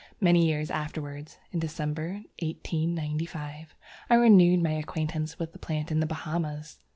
Many 0.19 0.47
years 0.47 0.71
afterwards 0.71 1.37
(in 1.51 1.59
December, 1.59 2.23
1895), 2.41 3.75
I 4.09 4.15
renewed 4.15 4.63
my 4.63 4.71
acquaintance 4.73 5.37
with 5.37 5.53
the 5.53 5.59
plant 5.59 5.91
in 5.91 5.99
the 5.99 6.07
Bahamas. 6.07 6.79